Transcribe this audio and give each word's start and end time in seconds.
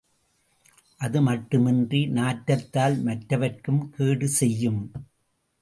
அதுமட்டுமின்றி 1.01 2.01
நாற்றத்தால் 2.09 2.97
மற்றவர்க்கும் 3.01 3.89
கேடு 3.89 4.29
செய்யும். 4.29 4.81